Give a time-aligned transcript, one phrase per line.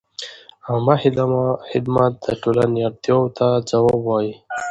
[0.67, 0.95] عامه
[1.73, 4.33] خدمت د ټولنې اړتیاوو ته ځواب وايي.